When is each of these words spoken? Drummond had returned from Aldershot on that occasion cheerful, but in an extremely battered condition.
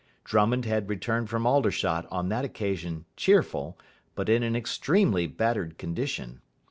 Drummond 0.23 0.65
had 0.65 0.89
returned 0.89 1.29
from 1.29 1.45
Aldershot 1.45 2.07
on 2.09 2.29
that 2.29 2.43
occasion 2.43 3.05
cheerful, 3.15 3.77
but 4.15 4.29
in 4.29 4.41
an 4.41 4.55
extremely 4.55 5.27
battered 5.27 5.77
condition. 5.77 6.41